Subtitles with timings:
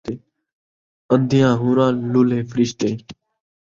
[1.13, 2.89] اندھیاں حوراں، لولھے فرشتے